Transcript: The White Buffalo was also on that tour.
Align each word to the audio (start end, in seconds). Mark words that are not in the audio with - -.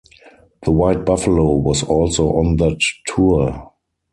The 0.63 0.71
White 0.71 1.05
Buffalo 1.05 1.57
was 1.57 1.83
also 1.83 2.29
on 2.29 2.55
that 2.55 2.79
tour. 3.05 3.71